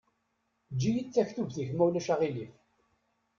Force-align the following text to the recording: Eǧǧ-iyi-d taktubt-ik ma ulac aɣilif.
Eǧǧ-iyi-d 0.71 1.09
taktubt-ik 1.15 1.69
ma 1.73 1.83
ulac 1.87 2.07
aɣilif. 2.13 2.53